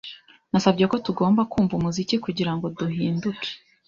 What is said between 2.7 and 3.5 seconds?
duhinduke.